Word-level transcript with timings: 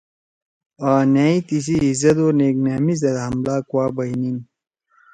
آں 0.89 1.03
نأئی 1.13 1.37
تِسی 1.47 1.75
عزت 1.87 2.17
او 2.23 2.27
نیک 2.37 2.55
نامی 2.65 2.93
زید 3.01 3.17
حملہ 3.25 3.55
کُوا 3.69 3.85
بئینین۔ 3.95 4.37